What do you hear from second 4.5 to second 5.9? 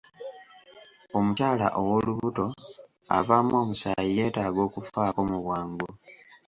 okufaako mu bwangu.